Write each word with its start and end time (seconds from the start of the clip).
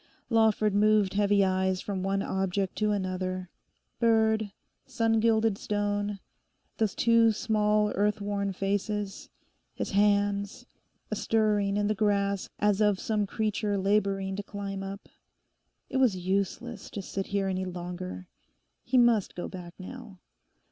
Lawford 0.31 0.73
moved 0.73 1.13
heavy 1.13 1.45
eyes 1.45 1.79
from 1.79 2.01
one 2.01 2.23
object 2.23 2.75
to 2.77 2.89
another—bird—sun 2.89 5.19
gilded 5.19 5.59
stone—those 5.59 6.95
two 6.95 7.31
small 7.31 7.91
earth 7.91 8.19
worn 8.19 8.51
faces—his 8.51 9.91
hands—a 9.91 11.15
stirring 11.15 11.77
in 11.77 11.85
the 11.85 11.93
grass 11.93 12.49
as 12.57 12.81
of 12.81 12.99
some 12.99 13.27
creature 13.27 13.77
labouring 13.77 14.35
to 14.35 14.41
climb 14.41 14.81
up. 14.81 15.07
It 15.87 15.97
was 15.97 16.15
useless 16.17 16.89
to 16.89 17.03
sit 17.03 17.27
here 17.27 17.47
any 17.47 17.65
longer. 17.65 18.27
He 18.83 18.97
must 18.97 19.35
go 19.35 19.47
back 19.47 19.75
now. 19.77 20.17